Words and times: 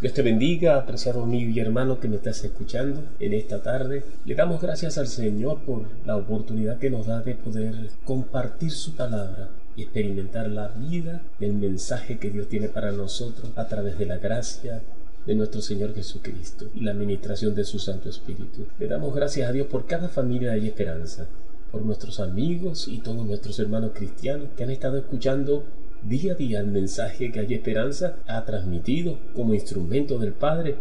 Dios 0.00 0.12
te 0.14 0.22
bendiga, 0.22 0.76
apreciado 0.76 1.24
amigo 1.24 1.50
y 1.50 1.58
hermano 1.58 1.98
que 1.98 2.06
me 2.06 2.14
estás 2.14 2.44
escuchando 2.44 3.02
en 3.18 3.32
esta 3.32 3.64
tarde. 3.64 4.04
Le 4.24 4.36
damos 4.36 4.62
gracias 4.62 4.96
al 4.96 5.08
Señor 5.08 5.62
por 5.62 5.88
la 6.06 6.16
oportunidad 6.16 6.78
que 6.78 6.88
nos 6.88 7.06
da 7.06 7.20
de 7.20 7.34
poder 7.34 7.90
compartir 8.04 8.70
su 8.70 8.94
palabra 8.94 9.48
y 9.74 9.82
experimentar 9.82 10.48
la 10.50 10.68
vida 10.68 11.22
del 11.40 11.54
mensaje 11.54 12.20
que 12.20 12.30
Dios 12.30 12.46
tiene 12.46 12.68
para 12.68 12.92
nosotros 12.92 13.50
a 13.56 13.66
través 13.66 13.98
de 13.98 14.06
la 14.06 14.18
gracia 14.18 14.82
de 15.26 15.34
nuestro 15.34 15.60
Señor 15.60 15.92
Jesucristo 15.96 16.66
y 16.76 16.82
la 16.82 16.92
administración 16.92 17.56
de 17.56 17.64
su 17.64 17.80
Santo 17.80 18.08
Espíritu. 18.08 18.68
Le 18.78 18.86
damos 18.86 19.12
gracias 19.12 19.48
a 19.48 19.52
Dios 19.52 19.66
por 19.66 19.86
cada 19.86 20.08
familia 20.08 20.52
de 20.52 20.64
esperanza, 20.64 21.26
por 21.72 21.82
nuestros 21.82 22.20
amigos 22.20 22.86
y 22.86 22.98
todos 22.98 23.26
nuestros 23.26 23.58
hermanos 23.58 23.90
cristianos 23.94 24.50
que 24.56 24.62
han 24.62 24.70
estado 24.70 24.96
escuchando 24.96 25.64
Día 26.02 26.32
a 26.32 26.36
día 26.36 26.60
el 26.60 26.68
mensaje 26.68 27.32
que 27.32 27.40
hay 27.40 27.54
esperanza 27.54 28.16
ha 28.26 28.44
transmitido 28.44 29.18
como 29.34 29.52
instrumento 29.52 30.18
del 30.18 30.32
Padre 30.32 30.76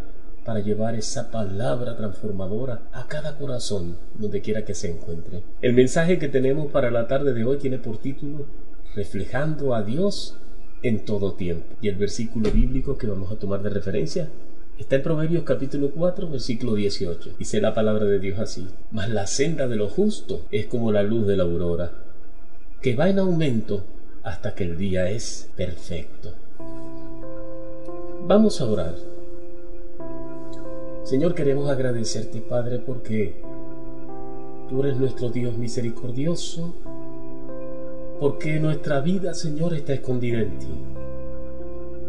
para 0.46 0.60
llevar 0.60 0.96
esa 0.96 1.32
palabra 1.32 1.98
transformadora 1.98 2.84
a 2.94 3.08
cada 3.08 3.38
corazón 3.38 3.98
donde 4.18 4.42
quiera 4.42 4.64
que 4.64 4.76
se 4.76 4.92
encuentre. 4.92 5.44
El 5.62 5.74
mensaje 5.74 6.20
que 6.20 6.30
tenemos 6.30 6.72
para 6.72 6.92
la 6.92 7.08
tarde 7.08 7.34
de 7.34 7.44
hoy 7.44 7.58
tiene 7.58 7.80
por 7.80 7.98
título 7.98 8.46
Reflejando 8.96 9.76
a 9.76 9.84
Dios 9.84 10.38
en 10.84 11.04
todo 11.04 11.34
tiempo. 11.34 11.76
Y 11.82 11.90
el 11.90 11.96
versículo 11.96 12.52
bíblico 12.52 12.98
que 12.98 13.08
vamos 13.08 13.32
a 13.32 13.38
tomar 13.38 13.62
de 13.64 13.72
referencia 13.72 14.30
está 14.78 14.98
en 14.98 15.04
Proverbios 15.04 15.44
capítulo 15.44 15.90
4, 15.92 16.30
versículo 16.30 16.76
18. 16.76 17.32
Dice 17.40 17.60
la 17.60 17.74
palabra 17.74 18.06
de 18.06 18.20
Dios 18.20 18.40
así, 18.40 18.68
mas 18.92 19.10
la 19.10 19.26
senda 19.26 19.68
de 19.68 19.76
lo 19.76 19.90
justo 19.90 20.46
es 20.52 20.68
como 20.68 20.92
la 20.92 21.02
luz 21.02 21.26
de 21.26 21.38
la 21.38 21.44
aurora, 21.44 21.92
que 22.82 22.96
va 22.96 23.10
en 23.10 23.20
aumento 23.20 23.84
hasta 24.28 24.54
que 24.54 24.66
el 24.66 24.78
día 24.78 25.10
es 25.10 25.50
perfecto. 25.56 26.34
Vamos 28.28 28.60
a 28.60 28.66
orar. 28.66 28.96
Señor, 31.04 31.34
queremos 31.34 31.70
agradecerte, 31.70 32.42
Padre, 32.42 32.80
porque 32.80 33.42
tú 34.70 34.84
eres 34.84 34.98
nuestro 34.98 35.30
Dios 35.30 35.58
misericordioso, 35.58 36.74
porque 38.20 38.60
nuestra 38.60 39.00
vida, 39.00 39.34
Señor, 39.34 39.74
está 39.74 39.94
escondida 39.94 40.40
en 40.40 40.60
ti, 40.60 40.74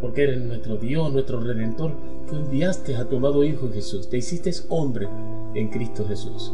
porque 0.01 0.25
eres 0.25 0.41
nuestro 0.41 0.77
Dios, 0.77 1.13
nuestro 1.13 1.39
Redentor, 1.41 1.93
que 2.29 2.35
enviaste 2.35 2.97
a 2.97 3.05
tu 3.05 3.19
amado 3.19 3.45
Hijo 3.45 3.71
Jesús, 3.73 4.09
te 4.09 4.17
hiciste 4.17 4.51
hombre 4.71 5.07
en 5.55 5.69
Cristo 5.69 6.05
Jesús, 6.05 6.53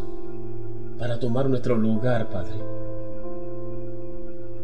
para 0.98 1.18
tomar 1.18 1.48
nuestro 1.48 1.74
lugar, 1.74 2.28
Padre 2.28 2.83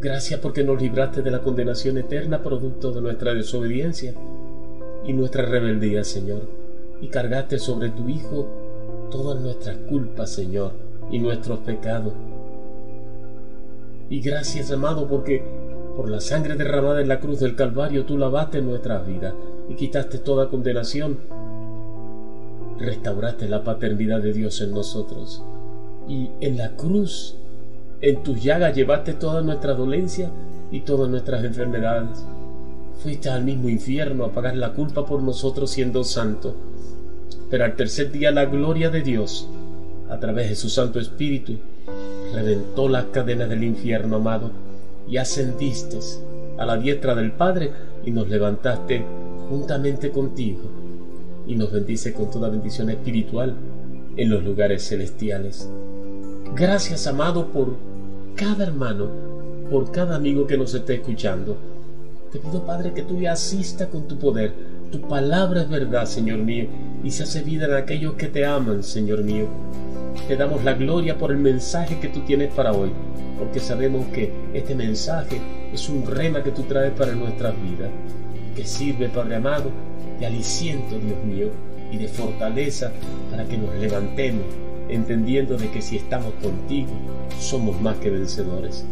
Gracias 0.01 0.41
porque 0.41 0.65
nos 0.65 0.81
libraste 0.81 1.21
de 1.21 1.31
la 1.31 1.43
condenación 1.43 1.99
eterna 1.99 2.43
producto 2.43 2.91
de 2.91 3.03
nuestra 3.03 3.35
desobediencia 3.35 4.15
y 5.05 5.13
nuestra 5.13 5.45
rebeldía, 5.45 6.05
Señor, 6.05 6.41
y 7.03 7.09
cargaste 7.09 7.59
sobre 7.59 7.91
tu 7.91 8.09
Hijo 8.09 8.49
todas 9.11 9.39
nuestras 9.43 9.77
culpas, 9.91 10.31
Señor, 10.31 10.73
y 11.11 11.19
nuestros 11.19 11.59
pecados. 11.59 12.15
Y 14.09 14.21
gracias, 14.21 14.71
amado, 14.71 15.07
porque 15.07 15.45
por 15.97 16.09
la 16.09 16.21
sangre 16.21 16.57
derramada 16.57 17.03
en 17.03 17.09
la 17.09 17.21
cruz 17.21 17.41
del 17.41 17.55
Calvario 17.55 18.07
tú 18.07 18.17
lavaste 18.17 18.63
nuestras 18.63 19.07
vidas 19.07 19.35
y 19.69 19.75
quitaste 19.75 20.17
toda 20.17 20.49
condenación. 20.49 21.19
Restauraste 22.79 23.51
la 23.51 23.65
paternidad 23.65 24.23
de 24.23 24.33
Dios 24.33 24.63
en 24.63 24.73
nosotros. 24.73 25.43
Y 26.09 26.31
en 26.41 26.57
la 26.57 26.71
cruz 26.71 27.37
en 28.03 28.23
tus 28.23 28.43
llagas 28.43 28.75
llevaste 28.75 29.13
toda 29.13 29.43
nuestra 29.43 29.75
dolencia 29.75 30.31
y 30.71 30.81
todas 30.81 31.11
nuestras 31.11 31.45
enfermedades. 31.45 32.25
Fuiste 33.03 33.29
al 33.29 33.45
mismo 33.45 33.69
infierno 33.69 34.25
a 34.25 34.33
pagar 34.33 34.57
la 34.57 34.73
culpa 34.73 35.05
por 35.05 35.23
nosotros 35.23 35.71
siendo 35.71 36.05
santo. 36.05 36.55
Pero 37.51 37.65
al 37.65 37.77
tercer 37.77 38.11
día 38.13 38.31
la 38.31 38.47
gloria 38.47 38.91
de 38.91 39.03
Dios, 39.03 39.49
a 40.09 40.19
través 40.19 40.49
de 40.49 40.55
su 40.55 40.69
Santo 40.69 40.99
Espíritu, 41.01 41.55
reventó 42.33 42.89
las 42.89 43.07
cadenas 43.07 43.49
del 43.49 43.65
infierno, 43.65 44.17
amado, 44.17 44.51
y 45.09 45.17
ascendiste 45.17 45.99
a 46.59 46.65
la 46.65 46.77
diestra 46.77 47.15
del 47.15 47.33
Padre 47.33 47.73
y 48.05 48.11
nos 48.13 48.29
levantaste 48.29 49.05
juntamente 49.49 50.11
contigo 50.11 50.71
y 51.47 51.57
nos 51.57 51.73
bendice 51.73 52.13
con 52.13 52.31
toda 52.31 52.49
bendición 52.49 52.91
espiritual 52.91 53.57
en 54.17 54.31
los 54.31 54.45
lugares 54.45 54.89
celestiales. 54.89 55.69
Gracias, 56.55 57.07
amado, 57.07 57.49
por 57.49 57.90
cada 58.35 58.65
hermano, 58.65 59.09
por 59.71 59.91
cada 59.93 60.17
amigo 60.17 60.47
que 60.47 60.57
nos 60.57 60.75
esté 60.75 60.95
escuchando. 60.95 61.57
Te 62.33 62.39
pido, 62.39 62.65
Padre, 62.65 62.93
que 62.93 63.03
tú 63.03 63.19
le 63.19 63.29
asista 63.29 63.89
con 63.89 64.07
tu 64.07 64.19
poder. 64.19 64.53
Tu 64.91 65.01
palabra 65.01 65.63
es 65.63 65.69
verdad, 65.69 66.07
Señor 66.07 66.39
mío, 66.39 66.67
y 67.03 67.11
se 67.11 67.25
hace 67.25 67.43
vida 67.43 67.67
en 67.67 67.75
aquellos 67.75 68.15
que 68.15 68.29
te 68.29 68.45
aman, 68.45 68.83
Señor 68.83 69.23
mío. 69.23 69.47
Te 70.27 70.37
damos 70.37 70.65
la 70.65 70.75
gloria 70.75 71.19
por 71.19 71.31
el 71.31 71.39
mensaje 71.39 71.99
que 72.01 72.09
tú 72.09 72.21
tienes 72.21 72.53
para 72.53 72.73
hoy, 72.73 72.91
porque 73.39 73.61
sabemos 73.61 74.07
que 74.09 74.33
este 74.55 74.75
mensaje 74.75 75.41
es 75.73 75.89
un 75.89 76.07
rema 76.07 76.43
que 76.43 76.51
tú 76.51 76.63
traes 76.63 76.93
para 76.93 77.13
nuestras 77.13 77.55
vidas, 77.63 77.91
que 78.55 78.65
sirve, 78.65 79.09
Padre 79.09 79.37
amado, 79.37 79.71
de 80.19 80.27
aliciento, 80.27 80.99
Dios 80.99 81.25
mío, 81.25 81.49
y 81.93 81.97
de 81.97 82.09
fortaleza 82.09 82.93
para 83.31 83.45
que 83.45 83.59
nos 83.59 83.75
levantemos 83.77 84.45
entendiendo 84.95 85.57
de 85.57 85.71
que 85.71 85.83
si 85.83 85.97
estamos 85.97 86.33
contigo, 86.43 86.91
somos 87.39 87.81
más 87.81 87.97
que 87.99 88.11
vencedores. 88.11 88.85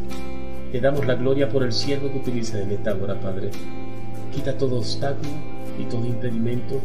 Te 0.73 0.81
damos 0.81 1.07
la 1.07 1.15
gloria 1.15 1.49
por 1.49 1.63
el 1.63 1.73
siervo 1.73 2.11
que 2.11 2.19
utilizas 2.19 2.61
en 2.63 2.71
esta 2.73 2.95
hora, 2.95 3.21
Padre. 3.21 3.51
Quita 4.33 4.57
todo 4.57 4.79
obstáculo 4.79 5.31
y 5.79 5.85
todo 5.85 6.07
impedimento 6.07 6.81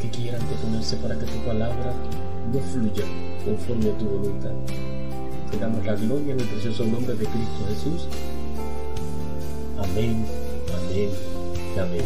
que 0.00 0.08
quieran 0.10 0.40
deponerse 0.48 0.96
para 0.96 1.18
que 1.18 1.26
tu 1.26 1.38
palabra 1.44 1.92
no 2.52 2.60
fluya 2.60 3.04
conforme 3.44 3.90
a 3.90 3.98
tu 3.98 4.04
voluntad. 4.06 4.52
Te 5.50 5.58
damos 5.58 5.84
la 5.84 5.94
gloria 5.94 6.34
en 6.34 6.40
el 6.40 6.46
precioso 6.46 6.84
nombre 6.84 7.14
de 7.14 7.26
Cristo 7.26 7.66
Jesús. 7.68 8.08
Amén, 9.78 10.24
amén, 10.74 11.10
amén. 11.80 12.04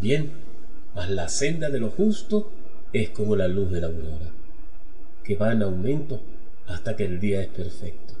Bien, 0.00 0.30
mas 0.94 1.10
la 1.10 1.28
senda 1.28 1.70
de 1.70 1.80
lo 1.80 1.90
justo 1.90 2.50
es 2.92 3.10
como 3.10 3.36
la 3.36 3.48
luz 3.48 3.70
de 3.70 3.80
la 3.80 3.86
aurora 3.88 4.35
que 5.26 5.34
va 5.34 5.52
en 5.52 5.62
aumento 5.62 6.20
hasta 6.68 6.94
que 6.94 7.04
el 7.04 7.18
día 7.18 7.42
es 7.42 7.48
perfecto. 7.48 8.14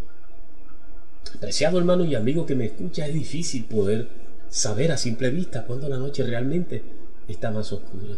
Apreciado 1.36 1.78
hermano 1.78 2.04
y 2.04 2.14
amigo 2.14 2.46
que 2.46 2.56
me 2.56 2.66
escucha, 2.66 3.06
es 3.06 3.14
difícil 3.14 3.64
poder 3.64 4.08
saber 4.48 4.90
a 4.90 4.96
simple 4.96 5.30
vista 5.30 5.64
cuando 5.64 5.88
la 5.88 5.98
noche 5.98 6.24
realmente 6.24 6.82
está 7.28 7.50
más 7.50 7.72
oscura. 7.72 8.16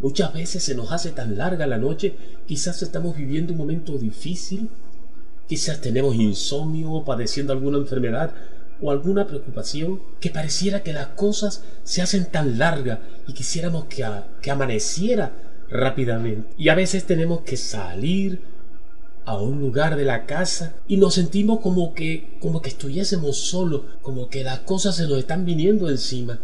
Muchas 0.00 0.32
veces 0.32 0.62
se 0.62 0.74
nos 0.74 0.92
hace 0.92 1.10
tan 1.10 1.36
larga 1.36 1.66
la 1.66 1.78
noche, 1.78 2.14
quizás 2.46 2.82
estamos 2.82 3.16
viviendo 3.16 3.52
un 3.52 3.58
momento 3.58 3.98
difícil, 3.98 4.70
quizás 5.46 5.80
tenemos 5.80 6.14
insomnio, 6.16 7.04
padeciendo 7.04 7.52
alguna 7.52 7.78
enfermedad 7.78 8.34
o 8.80 8.90
alguna 8.90 9.26
preocupación, 9.26 10.00
que 10.20 10.30
pareciera 10.30 10.82
que 10.82 10.94
las 10.94 11.08
cosas 11.08 11.62
se 11.84 12.00
hacen 12.00 12.30
tan 12.30 12.58
largas 12.58 12.98
y 13.26 13.34
quisiéramos 13.34 13.84
que, 13.84 14.06
que 14.40 14.50
amaneciera 14.50 15.49
rápidamente. 15.70 16.52
Y 16.58 16.68
a 16.68 16.74
veces 16.74 17.04
tenemos 17.04 17.40
que 17.40 17.56
salir 17.56 18.40
a 19.24 19.36
un 19.36 19.60
lugar 19.60 19.96
de 19.96 20.04
la 20.04 20.26
casa 20.26 20.74
y 20.88 20.96
nos 20.96 21.14
sentimos 21.14 21.60
como 21.60 21.94
que 21.94 22.38
como 22.40 22.62
que 22.62 22.70
estuviésemos 22.70 23.36
solos, 23.36 23.82
como 24.02 24.28
que 24.28 24.42
las 24.42 24.60
cosas 24.60 24.96
se 24.96 25.06
nos 25.06 25.18
están 25.18 25.44
viniendo 25.44 25.88
encima 25.88 26.40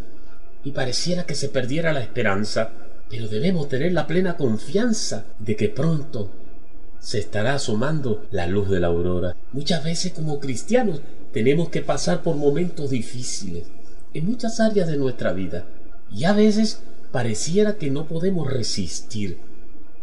y 0.64 0.72
pareciera 0.72 1.24
que 1.24 1.34
se 1.34 1.48
perdiera 1.48 1.92
la 1.92 2.02
esperanza, 2.02 2.72
pero 3.08 3.28
debemos 3.28 3.68
tener 3.68 3.92
la 3.92 4.06
plena 4.06 4.36
confianza 4.36 5.24
de 5.38 5.56
que 5.56 5.68
pronto 5.68 6.30
se 6.98 7.18
estará 7.18 7.54
asomando 7.54 8.26
la 8.30 8.46
luz 8.46 8.68
de 8.68 8.80
la 8.80 8.88
aurora. 8.88 9.36
Muchas 9.52 9.84
veces 9.84 10.12
como 10.12 10.40
cristianos 10.40 11.00
tenemos 11.32 11.68
que 11.68 11.82
pasar 11.82 12.22
por 12.22 12.36
momentos 12.36 12.90
difíciles 12.90 13.64
en 14.12 14.26
muchas 14.26 14.60
áreas 14.60 14.88
de 14.88 14.96
nuestra 14.96 15.32
vida 15.32 15.66
y 16.10 16.24
a 16.24 16.32
veces 16.32 16.80
pareciera 17.12 17.76
que 17.76 17.90
no 17.90 18.06
podemos 18.06 18.50
resistir. 18.50 19.38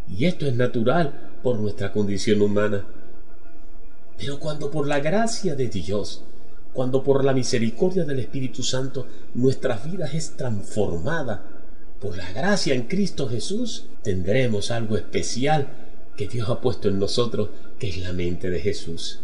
Y 0.08 0.26
esto 0.26 0.46
es 0.46 0.54
natural 0.54 1.30
por 1.42 1.58
nuestra 1.58 1.92
condición 1.92 2.42
humana. 2.42 2.84
Pero 4.18 4.38
cuando 4.38 4.70
por 4.70 4.86
la 4.86 5.00
gracia 5.00 5.54
de 5.54 5.68
Dios, 5.68 6.22
cuando 6.72 7.02
por 7.02 7.24
la 7.24 7.32
misericordia 7.32 8.04
del 8.04 8.18
Espíritu 8.18 8.62
Santo 8.62 9.06
nuestras 9.34 9.90
vidas 9.90 10.14
es 10.14 10.36
transformada 10.36 11.44
por 12.00 12.16
la 12.16 12.30
gracia 12.32 12.74
en 12.74 12.82
Cristo 12.82 13.28
Jesús, 13.28 13.86
tendremos 14.02 14.70
algo 14.70 14.96
especial 14.96 15.68
que 16.16 16.28
Dios 16.28 16.48
ha 16.48 16.60
puesto 16.60 16.88
en 16.88 16.98
nosotros, 16.98 17.50
que 17.78 17.88
es 17.88 17.98
la 17.98 18.12
mente 18.12 18.50
de 18.50 18.60
Jesús. 18.60 19.20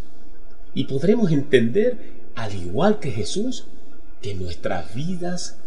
Y 0.74 0.84
podremos 0.84 1.30
entender, 1.30 1.98
al 2.34 2.54
igual 2.54 3.00
que 3.00 3.10
Jesús, 3.10 3.66
que 4.22 4.34
nuestras 4.34 4.94
vidas 4.94 5.58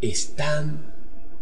están 0.00 0.91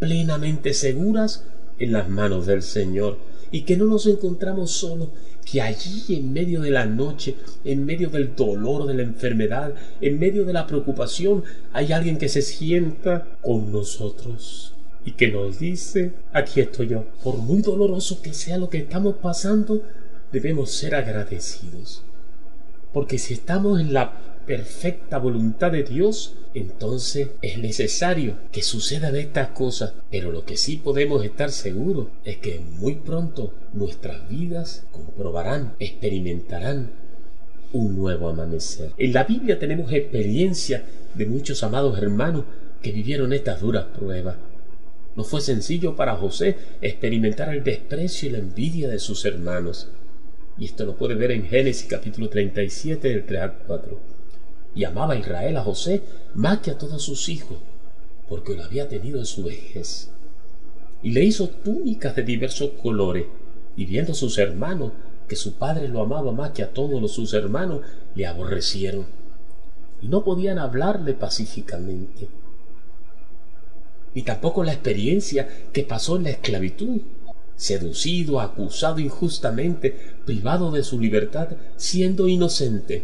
plenamente 0.01 0.73
seguras 0.73 1.45
en 1.77 1.93
las 1.93 2.09
manos 2.09 2.47
del 2.47 2.63
Señor 2.63 3.19
y 3.51 3.61
que 3.61 3.77
no 3.77 3.85
nos 3.85 4.07
encontramos 4.07 4.71
solos, 4.71 5.09
que 5.45 5.61
allí 5.61 6.15
en 6.15 6.33
medio 6.33 6.61
de 6.61 6.71
la 6.71 6.87
noche, 6.87 7.35
en 7.63 7.85
medio 7.85 8.09
del 8.09 8.35
dolor 8.35 8.87
de 8.87 8.95
la 8.95 9.03
enfermedad, 9.03 9.75
en 10.01 10.17
medio 10.17 10.43
de 10.43 10.53
la 10.53 10.65
preocupación, 10.65 11.43
hay 11.71 11.91
alguien 11.91 12.17
que 12.17 12.29
se 12.29 12.41
sienta 12.41 13.27
con 13.43 13.71
nosotros 13.71 14.73
y 15.05 15.11
que 15.11 15.31
nos 15.31 15.59
dice, 15.59 16.13
aquí 16.33 16.61
estoy 16.61 16.87
yo. 16.87 17.05
Por 17.23 17.37
muy 17.37 17.61
doloroso 17.61 18.23
que 18.23 18.33
sea 18.33 18.57
lo 18.57 18.71
que 18.71 18.79
estamos 18.79 19.17
pasando, 19.21 19.83
debemos 20.31 20.71
ser 20.71 20.95
agradecidos. 20.95 22.01
Porque 22.91 23.19
si 23.19 23.35
estamos 23.35 23.79
en 23.79 23.93
la 23.93 24.30
perfecta 24.51 25.17
voluntad 25.17 25.71
de 25.71 25.83
Dios, 25.83 26.35
entonces 26.53 27.29
es 27.41 27.57
necesario 27.57 28.35
que 28.51 28.61
sucedan 28.63 29.15
estas 29.15 29.51
cosas. 29.51 29.93
Pero 30.09 30.29
lo 30.33 30.43
que 30.43 30.57
sí 30.57 30.75
podemos 30.75 31.23
estar 31.23 31.51
seguros 31.51 32.07
es 32.25 32.35
que 32.35 32.59
muy 32.59 32.95
pronto 32.95 33.53
nuestras 33.71 34.27
vidas 34.27 34.83
comprobarán, 34.91 35.75
experimentarán 35.79 36.91
un 37.71 37.95
nuevo 37.95 38.27
amanecer. 38.27 38.91
En 38.97 39.13
la 39.13 39.23
Biblia 39.23 39.57
tenemos 39.57 39.89
experiencia 39.93 40.83
de 41.15 41.25
muchos 41.27 41.63
amados 41.63 41.97
hermanos 41.97 42.43
que 42.81 42.91
vivieron 42.91 43.31
estas 43.31 43.61
duras 43.61 43.85
pruebas. 43.97 44.35
No 45.15 45.23
fue 45.23 45.39
sencillo 45.39 45.95
para 45.95 46.17
José 46.17 46.57
experimentar 46.81 47.55
el 47.55 47.63
desprecio 47.63 48.27
y 48.27 48.33
la 48.33 48.39
envidia 48.39 48.89
de 48.89 48.99
sus 48.99 49.23
hermanos. 49.23 49.87
Y 50.57 50.65
esto 50.65 50.85
lo 50.85 50.97
puede 50.97 51.15
ver 51.15 51.31
en 51.31 51.45
Génesis 51.45 51.87
capítulo 51.89 52.27
37 52.27 53.07
del 53.07 53.25
3 53.25 53.41
al 53.41 53.53
4. 53.65 54.10
Y 54.73 54.83
amaba 54.83 55.13
a 55.13 55.17
Israel 55.17 55.57
a 55.57 55.63
José 55.63 56.03
más 56.33 56.59
que 56.59 56.71
a 56.71 56.77
todos 56.77 57.03
sus 57.03 57.29
hijos, 57.29 57.57
porque 58.29 58.55
lo 58.55 58.63
había 58.63 58.87
tenido 58.87 59.19
en 59.19 59.25
su 59.25 59.43
vejez. 59.43 60.09
Y 61.03 61.11
le 61.11 61.23
hizo 61.23 61.49
túnicas 61.49 62.15
de 62.15 62.23
diversos 62.23 62.71
colores, 62.81 63.25
y 63.75 63.85
viendo 63.85 64.13
sus 64.13 64.37
hermanos 64.37 64.91
que 65.27 65.35
su 65.35 65.53
padre 65.53 65.87
lo 65.87 66.01
amaba 66.01 66.31
más 66.31 66.51
que 66.51 66.63
a 66.63 66.71
todos 66.71 67.01
los 67.01 67.13
sus 67.13 67.33
hermanos, 67.33 67.81
le 68.15 68.25
aborrecieron. 68.25 69.05
Y 70.01 70.07
no 70.07 70.23
podían 70.23 70.59
hablarle 70.59 71.13
pacíficamente. 71.13 72.27
Y 74.13 74.23
tampoco 74.23 74.63
la 74.63 74.73
experiencia 74.73 75.47
que 75.71 75.83
pasó 75.83 76.17
en 76.17 76.23
la 76.23 76.31
esclavitud 76.31 77.01
seducido, 77.61 78.41
acusado 78.41 78.97
injustamente, 78.99 79.95
privado 80.25 80.71
de 80.71 80.81
su 80.81 80.99
libertad, 80.99 81.49
siendo 81.77 82.27
inocente. 82.27 83.03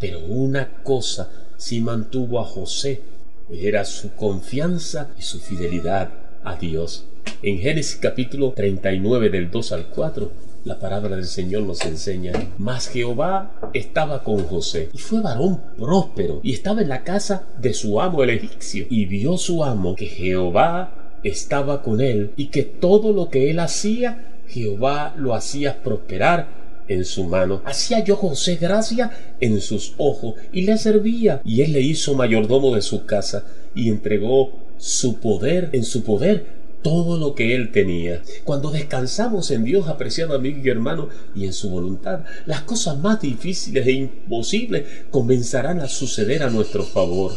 Pero 0.00 0.20
una 0.20 0.82
cosa 0.82 1.28
sí 1.56 1.80
mantuvo 1.80 2.40
a 2.40 2.44
José, 2.44 3.02
era 3.50 3.84
su 3.84 4.14
confianza 4.14 5.10
y 5.18 5.22
su 5.22 5.40
fidelidad 5.40 6.10
a 6.44 6.54
Dios. 6.56 7.06
En 7.42 7.58
Génesis 7.58 7.98
capítulo 8.00 8.52
39 8.52 9.30
del 9.30 9.50
2 9.50 9.72
al 9.72 9.86
4, 9.86 10.32
la 10.64 10.78
palabra 10.78 11.16
del 11.16 11.24
Señor 11.24 11.62
nos 11.62 11.84
enseña, 11.84 12.32
mas 12.58 12.88
Jehová 12.88 13.70
estaba 13.74 14.22
con 14.22 14.44
José 14.44 14.90
y 14.92 14.98
fue 14.98 15.20
varón 15.20 15.60
próspero 15.76 16.40
y 16.42 16.52
estaba 16.52 16.82
en 16.82 16.88
la 16.88 17.02
casa 17.02 17.44
de 17.58 17.74
su 17.74 18.00
amo 18.00 18.22
el 18.22 18.30
egipcio 18.30 18.86
y 18.88 19.06
vio 19.06 19.36
su 19.36 19.64
amo 19.64 19.96
que 19.96 20.06
Jehová 20.06 21.18
estaba 21.24 21.82
con 21.82 22.00
él 22.00 22.32
y 22.36 22.46
que 22.46 22.62
todo 22.62 23.12
lo 23.12 23.30
que 23.30 23.50
él 23.50 23.58
hacía, 23.60 24.42
Jehová 24.46 25.14
lo 25.16 25.34
hacía 25.34 25.82
prosperar 25.82 26.67
en 26.88 27.04
su 27.04 27.24
mano. 27.24 27.62
Hacía 27.64 28.02
yo 28.04 28.16
José 28.16 28.56
gracia 28.56 29.10
en 29.40 29.60
sus 29.60 29.94
ojos 29.98 30.34
y 30.52 30.62
le 30.62 30.78
servía 30.78 31.40
y 31.44 31.62
él 31.62 31.72
le 31.72 31.80
hizo 31.80 32.14
mayordomo 32.14 32.74
de 32.74 32.82
su 32.82 33.06
casa 33.06 33.44
y 33.74 33.88
entregó 33.88 34.52
su 34.78 35.18
poder 35.20 35.70
en 35.72 35.84
su 35.84 36.02
poder 36.02 36.58
todo 36.82 37.18
lo 37.18 37.34
que 37.34 37.54
él 37.54 37.72
tenía. 37.72 38.22
Cuando 38.44 38.70
descansamos 38.70 39.50
en 39.50 39.64
Dios, 39.64 39.88
apreciado 39.88 40.34
amigo 40.34 40.60
y 40.62 40.68
hermano, 40.70 41.08
y 41.34 41.44
en 41.44 41.52
su 41.52 41.70
voluntad, 41.70 42.20
las 42.46 42.62
cosas 42.62 42.98
más 42.98 43.20
difíciles 43.20 43.86
e 43.86 43.92
imposibles 43.92 44.84
comenzarán 45.10 45.80
a 45.80 45.88
suceder 45.88 46.42
a 46.42 46.50
nuestro 46.50 46.84
favor 46.84 47.32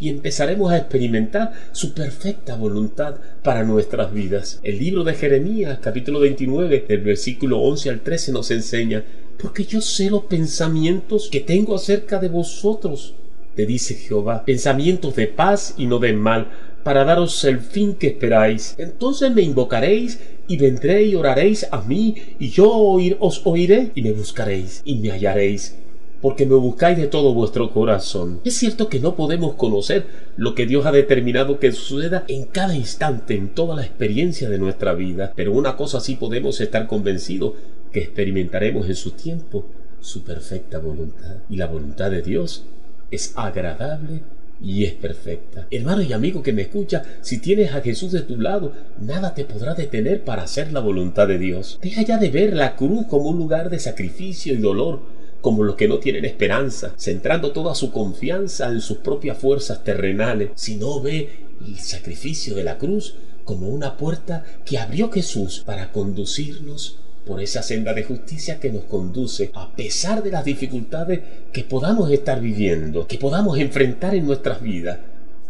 y 0.00 0.08
empezaremos 0.08 0.72
a 0.72 0.78
experimentar 0.78 1.52
su 1.72 1.94
perfecta 1.94 2.56
voluntad 2.56 3.16
para 3.42 3.64
nuestras 3.64 4.12
vidas. 4.12 4.60
El 4.62 4.78
libro 4.78 5.04
de 5.04 5.14
Jeremías, 5.14 5.78
capítulo 5.80 6.20
29, 6.20 6.84
del 6.88 7.00
versículo 7.00 7.60
11 7.60 7.90
al 7.90 8.00
13, 8.00 8.32
nos 8.32 8.50
enseña, 8.50 9.04
porque 9.40 9.64
yo 9.64 9.80
sé 9.80 10.10
los 10.10 10.24
pensamientos 10.24 11.28
que 11.30 11.40
tengo 11.40 11.74
acerca 11.74 12.18
de 12.18 12.28
vosotros, 12.28 13.14
te 13.54 13.66
dice 13.66 13.94
Jehová, 13.94 14.44
pensamientos 14.44 15.14
de 15.16 15.26
paz 15.26 15.74
y 15.76 15.86
no 15.86 15.98
de 15.98 16.12
mal, 16.12 16.48
para 16.82 17.04
daros 17.04 17.44
el 17.44 17.60
fin 17.60 17.94
que 17.94 18.08
esperáis. 18.08 18.74
Entonces 18.78 19.32
me 19.32 19.42
invocaréis 19.42 20.20
y 20.48 20.56
vendré 20.56 21.04
y 21.04 21.14
oraréis 21.14 21.66
a 21.70 21.80
mí, 21.82 22.16
y 22.38 22.50
yo 22.50 22.70
os 22.70 23.42
oiré 23.44 23.92
y 23.94 24.02
me 24.02 24.12
buscaréis 24.12 24.82
y 24.84 24.96
me 24.96 25.10
hallaréis 25.10 25.76
porque 26.22 26.46
me 26.46 26.54
buscáis 26.54 26.96
de 26.96 27.08
todo 27.08 27.34
vuestro 27.34 27.70
corazón. 27.72 28.40
Es 28.44 28.56
cierto 28.56 28.88
que 28.88 29.00
no 29.00 29.16
podemos 29.16 29.54
conocer 29.54 30.06
lo 30.36 30.54
que 30.54 30.66
Dios 30.66 30.86
ha 30.86 30.92
determinado 30.92 31.58
que 31.58 31.72
suceda 31.72 32.24
en 32.28 32.44
cada 32.44 32.76
instante, 32.76 33.34
en 33.34 33.48
toda 33.48 33.74
la 33.74 33.84
experiencia 33.84 34.48
de 34.48 34.58
nuestra 34.58 34.94
vida, 34.94 35.32
pero 35.34 35.52
una 35.52 35.76
cosa 35.76 36.00
sí 36.00 36.14
podemos 36.14 36.60
estar 36.60 36.86
convencidos, 36.86 37.54
que 37.92 38.00
experimentaremos 38.00 38.88
en 38.88 38.94
su 38.94 39.10
tiempo 39.10 39.66
su 40.00 40.22
perfecta 40.22 40.78
voluntad. 40.78 41.36
Y 41.50 41.56
la 41.56 41.66
voluntad 41.66 42.10
de 42.10 42.22
Dios 42.22 42.64
es 43.10 43.32
agradable 43.36 44.22
y 44.62 44.84
es 44.84 44.92
perfecta. 44.92 45.66
Hermano 45.70 46.02
y 46.02 46.12
amigo 46.12 46.42
que 46.42 46.52
me 46.52 46.62
escucha, 46.62 47.02
si 47.20 47.38
tienes 47.38 47.72
a 47.74 47.80
Jesús 47.80 48.12
de 48.12 48.20
tu 48.20 48.40
lado, 48.40 48.72
nada 49.00 49.34
te 49.34 49.44
podrá 49.44 49.74
detener 49.74 50.22
para 50.22 50.44
hacer 50.44 50.72
la 50.72 50.80
voluntad 50.80 51.26
de 51.26 51.38
Dios. 51.38 51.78
Deja 51.82 52.02
ya 52.02 52.18
de 52.18 52.30
ver 52.30 52.54
la 52.54 52.76
cruz 52.76 53.06
como 53.06 53.30
un 53.30 53.38
lugar 53.38 53.70
de 53.70 53.80
sacrificio 53.80 54.54
y 54.54 54.58
dolor, 54.58 55.00
como 55.42 55.64
los 55.64 55.76
que 55.76 55.88
no 55.88 55.98
tienen 55.98 56.24
esperanza, 56.24 56.94
centrando 56.96 57.52
toda 57.52 57.74
su 57.74 57.90
confianza 57.90 58.70
en 58.70 58.80
sus 58.80 58.98
propias 58.98 59.36
fuerzas 59.36 59.84
terrenales, 59.84 60.50
sino 60.54 61.02
ve 61.02 61.28
el 61.66 61.78
sacrificio 61.78 62.54
de 62.54 62.64
la 62.64 62.78
cruz 62.78 63.16
como 63.44 63.68
una 63.68 63.96
puerta 63.96 64.44
que 64.64 64.78
abrió 64.78 65.10
Jesús 65.10 65.62
para 65.66 65.92
conducirnos 65.92 66.98
por 67.26 67.42
esa 67.42 67.62
senda 67.62 67.92
de 67.92 68.04
justicia 68.04 68.60
que 68.60 68.70
nos 68.70 68.84
conduce, 68.84 69.50
a 69.54 69.74
pesar 69.74 70.22
de 70.22 70.30
las 70.30 70.44
dificultades 70.44 71.20
que 71.52 71.64
podamos 71.64 72.10
estar 72.10 72.40
viviendo, 72.40 73.06
que 73.06 73.18
podamos 73.18 73.58
enfrentar 73.58 74.14
en 74.14 74.26
nuestras 74.26 74.62
vidas, 74.62 74.98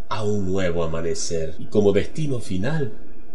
a 0.09 0.25
un 0.25 0.53
nuevo 0.53 0.85
amanecer 0.85 1.55
y 1.59 1.65
como 1.67 1.93
destino 1.93 2.39
final 2.41 2.93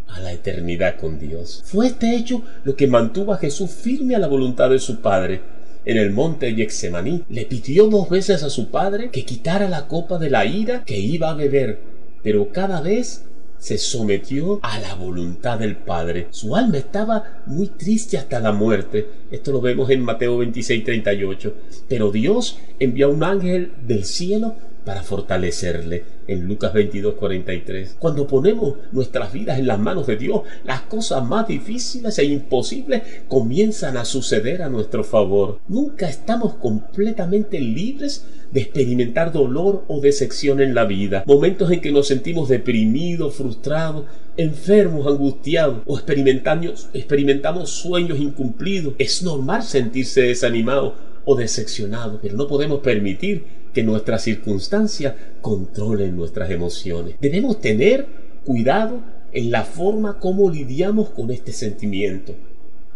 a 0.08 0.20
la 0.20 0.32
eternidad 0.32 0.98
con 0.98 1.20
Dios. 1.20 1.64
Fue 1.66 1.88
este 1.88 2.16
hecho 2.16 2.44
lo 2.64 2.76
que 2.76 2.88
mantuvo 2.88 3.34
a 3.34 3.38
Jesús 3.38 3.72
firme 3.72 4.16
a 4.16 4.20
la 4.20 4.28
voluntad 4.28 4.70
de 4.70 4.80
su 4.80 5.02
Padre 5.02 5.57
en 5.88 5.98
el 5.98 6.12
monte 6.12 6.54
Yexemaní, 6.54 7.24
le 7.30 7.46
pidió 7.46 7.88
dos 7.88 8.10
veces 8.10 8.44
a 8.44 8.50
su 8.50 8.70
padre 8.70 9.10
que 9.10 9.24
quitara 9.24 9.70
la 9.70 9.88
copa 9.88 10.18
de 10.20 10.30
la 10.30 10.46
ira 10.46 10.84
que 10.84 11.00
iba 11.00 11.30
a 11.30 11.34
beber, 11.34 11.80
pero 12.22 12.52
cada 12.52 12.82
vez 12.82 13.24
se 13.60 13.78
sometió 13.78 14.60
a 14.62 14.80
la 14.80 14.96
voluntad 14.96 15.60
del 15.60 15.76
Padre. 15.76 16.28
Su 16.32 16.56
alma 16.56 16.78
estaba 16.78 17.42
muy 17.46 17.68
triste 17.68 18.18
hasta 18.18 18.40
la 18.40 18.52
muerte. 18.52 19.08
Esto 19.32 19.52
lo 19.52 19.62
vemos 19.62 19.90
en 19.90 20.04
Mateo 20.04 20.38
26, 20.38 20.84
38. 20.84 21.54
Pero 21.88 22.12
Dios 22.12 22.60
envió 22.80 23.10
un 23.10 23.24
ángel 23.24 23.74
del 23.86 24.06
cielo 24.06 24.56
para 24.88 25.04
fortalecerle 25.04 26.06
en 26.28 26.48
Lucas 26.48 26.72
22, 26.72 27.16
43. 27.16 27.98
Cuando 28.00 28.26
ponemos 28.26 28.76
nuestras 28.94 29.34
vidas 29.34 29.60
en 29.60 29.68
las 29.68 29.80
manos 29.80 30.08
de 30.08 30.16
Dios, 30.16 30.44
las 30.64 30.82
cosas 30.84 31.26
más 31.26 31.46
difíciles 31.46 32.18
e 32.20 32.24
imposibles 32.24 33.02
comienzan 33.28 33.98
a 33.98 34.06
suceder 34.06 34.62
a 34.62 34.70
nuestro 34.70 35.04
favor. 35.04 35.60
Nunca 35.68 36.08
estamos 36.08 36.54
completamente 36.54 37.60
libres 37.60 38.24
de 38.58 38.64
experimentar 38.64 39.32
dolor 39.32 39.84
o 39.88 40.02
decepción 40.02 40.62
en 40.62 40.74
la 40.74 40.86
vida. 40.86 41.24
Momentos 41.28 41.70
en 41.70 41.80
que 41.80 41.92
nos 41.92 42.08
sentimos 42.08 42.50
deprimidos, 42.50 43.36
frustrados, 43.36 44.06
enfermos, 44.36 45.06
angustiados 45.06 45.84
o 45.86 46.00
experimentamos, 46.00 47.70
sueños 47.70 48.20
incumplidos. 48.20 48.96
Es 48.98 49.22
normal 49.22 49.62
sentirse 49.62 50.22
desanimado 50.22 50.96
o 51.24 51.36
decepcionado, 51.36 52.18
pero 52.20 52.36
no 52.36 52.48
podemos 52.48 52.80
permitir 52.80 53.44
que 53.76 53.84
nuestras 53.84 54.24
circunstancias 54.24 55.14
controlen 55.42 56.16
nuestras 56.16 56.50
emociones. 56.50 57.14
Debemos 57.22 57.62
tener 57.62 58.08
cuidado 58.44 59.02
en 59.34 59.52
la 59.52 59.66
forma 59.66 60.18
como 60.18 60.50
lidiamos 60.50 61.10
con 61.10 61.30
este 61.30 61.52
sentimiento, 61.52 62.34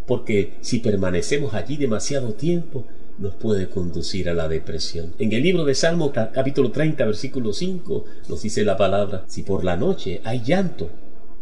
porque 0.08 0.54
si 0.62 0.80
permanecemos 0.80 1.54
allí 1.54 1.78
demasiado 1.78 2.34
tiempo, 2.34 2.84
nos 3.22 3.36
puede 3.36 3.70
conducir 3.70 4.30
a 4.30 4.34
la 4.34 4.48
depresión. 4.48 5.14
En 5.20 5.32
el 5.32 5.44
libro 5.44 5.64
de 5.64 5.76
Salmo 5.76 6.12
capítulo 6.12 6.72
30 6.72 7.06
versículo 7.06 7.54
5 7.54 8.06
nos 8.28 8.42
dice 8.42 8.66
la 8.66 8.76
palabra, 8.76 9.24
si 9.28 9.44
por 9.44 9.64
la 9.64 9.78
noche 9.78 10.22
hay 10.24 10.42
llanto, 10.44 10.90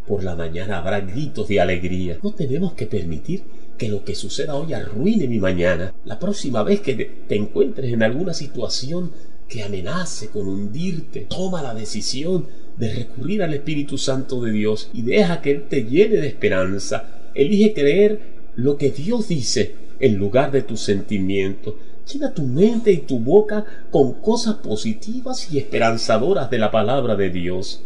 por 0.05 0.23
la 0.23 0.35
mañana 0.35 0.79
habrá 0.79 0.99
gritos 0.99 1.47
de 1.47 1.61
alegría. 1.61 2.19
No 2.21 2.33
tenemos 2.33 2.73
que 2.73 2.85
permitir 2.85 3.43
que 3.77 3.87
lo 3.87 4.03
que 4.03 4.13
suceda 4.13 4.55
hoy 4.55 4.73
arruine 4.73 5.27
mi 5.27 5.39
mañana. 5.39 5.93
La 6.03 6.19
próxima 6.19 6.63
vez 6.63 6.81
que 6.81 6.95
te 6.95 7.35
encuentres 7.35 7.93
en 7.93 8.03
alguna 8.03 8.33
situación 8.33 9.11
que 9.47 9.63
amenace 9.63 10.29
con 10.29 10.47
hundirte, 10.47 11.27
toma 11.29 11.61
la 11.61 11.73
decisión 11.73 12.47
de 12.75 12.93
recurrir 12.93 13.41
al 13.41 13.53
Espíritu 13.53 13.97
Santo 13.97 14.41
de 14.41 14.51
Dios 14.51 14.89
y 14.93 15.03
deja 15.03 15.41
que 15.41 15.51
Él 15.51 15.63
te 15.69 15.85
llene 15.85 16.17
de 16.17 16.27
esperanza. 16.27 17.31
Elige 17.33 17.73
creer 17.73 18.19
lo 18.55 18.77
que 18.77 18.91
Dios 18.91 19.29
dice 19.29 19.88
en 19.99 20.17
lugar 20.17 20.51
de 20.51 20.61
tus 20.61 20.81
sentimientos. 20.81 21.75
Llena 22.11 22.33
tu 22.33 22.43
mente 22.43 22.91
y 22.91 22.99
tu 22.99 23.19
boca 23.19 23.65
con 23.91 24.13
cosas 24.13 24.55
positivas 24.55 25.51
y 25.51 25.57
esperanzadoras 25.57 26.49
de 26.49 26.57
la 26.57 26.71
palabra 26.71 27.15
de 27.15 27.29
Dios. 27.29 27.83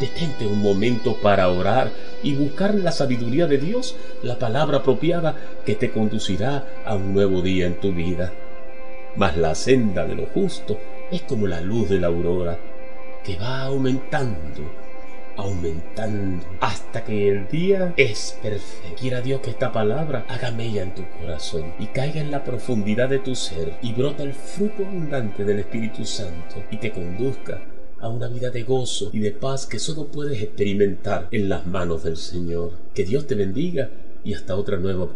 Detente 0.00 0.46
un 0.46 0.60
momento 0.60 1.16
para 1.20 1.48
orar 1.48 1.90
y 2.22 2.34
buscar 2.34 2.74
la 2.74 2.90
sabiduría 2.90 3.46
de 3.46 3.58
Dios, 3.58 3.96
la 4.22 4.38
palabra 4.38 4.78
apropiada 4.78 5.36
que 5.64 5.74
te 5.74 5.90
conducirá 5.90 6.66
a 6.84 6.94
un 6.94 7.14
nuevo 7.14 7.42
día 7.42 7.66
en 7.66 7.80
tu 7.80 7.92
vida. 7.92 8.32
Mas 9.16 9.36
la 9.36 9.54
senda 9.54 10.04
de 10.04 10.16
lo 10.16 10.26
justo 10.26 10.78
es 11.10 11.22
como 11.22 11.46
la 11.46 11.60
luz 11.60 11.88
de 11.88 12.00
la 12.00 12.08
aurora, 12.08 12.58
que 13.24 13.36
va 13.36 13.62
aumentando, 13.62 14.62
aumentando, 15.36 16.44
hasta 16.60 17.04
que 17.04 17.28
el 17.28 17.48
día 17.48 17.94
es 17.96 18.38
perfecto. 18.42 18.96
Quiera 19.00 19.20
Dios 19.20 19.40
que 19.40 19.50
esta 19.50 19.72
palabra 19.72 20.24
haga 20.28 20.50
mella 20.50 20.82
en 20.82 20.94
tu 20.94 21.02
corazón 21.20 21.72
y 21.78 21.86
caiga 21.86 22.20
en 22.20 22.30
la 22.30 22.44
profundidad 22.44 23.08
de 23.08 23.18
tu 23.18 23.34
ser 23.34 23.74
y 23.82 23.92
brota 23.92 24.22
el 24.22 24.34
fruto 24.34 24.84
abundante 24.86 25.44
del 25.44 25.60
Espíritu 25.60 26.04
Santo 26.04 26.62
y 26.70 26.76
te 26.76 26.92
conduzca 26.92 27.62
a 28.00 28.08
una 28.08 28.28
vida 28.28 28.50
de 28.50 28.62
gozo 28.64 29.10
y 29.12 29.20
de 29.20 29.32
paz 29.32 29.66
que 29.66 29.78
solo 29.78 30.08
puedes 30.08 30.42
experimentar 30.42 31.28
en 31.30 31.48
las 31.48 31.66
manos 31.66 32.04
del 32.04 32.16
Señor. 32.16 32.72
Que 32.94 33.04
Dios 33.04 33.26
te 33.26 33.34
bendiga 33.34 33.90
y 34.24 34.34
hasta 34.34 34.56
otra 34.56 34.76
nueva 34.76 35.04
oportunidad. 35.04 35.14